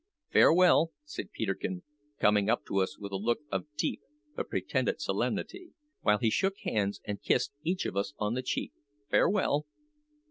[0.31, 1.83] "Farewell!" said Peterkin,
[2.19, 4.01] coming up to us with a look of deep
[4.35, 8.73] but pretended solemnity, while he shook hands and kissed each of us on the cheek
[9.11, 9.67] "farewell!